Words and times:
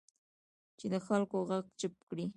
چې 0.79 0.85
د 0.93 0.95
خلکو 1.07 1.37
غږ 1.49 1.65
چپ 1.79 1.93
کړي 2.09 2.25